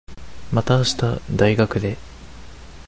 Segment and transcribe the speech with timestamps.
[0.51, 0.97] また明日、
[1.31, 1.95] 大学で。